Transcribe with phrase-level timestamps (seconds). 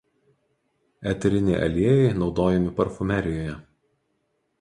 [1.11, 3.53] Eteriniai aliejai naudojami parfumerijoje.